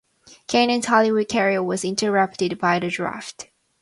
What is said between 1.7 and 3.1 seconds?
interrupted by the